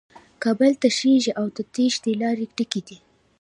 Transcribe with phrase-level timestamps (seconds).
[0.43, 2.97] کابل تشېږي او د تېښې لارې ډکې دي.